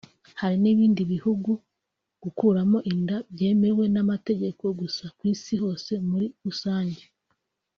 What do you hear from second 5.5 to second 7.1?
hose muri rusange